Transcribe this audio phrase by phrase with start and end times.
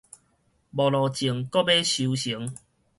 [0.03, 0.15] 無落種
[1.51, 2.55] 閣欲收成